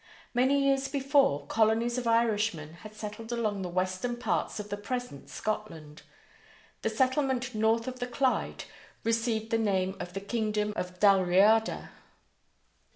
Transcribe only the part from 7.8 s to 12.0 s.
of the Clyde received the name of the Kingdom of Dalriada.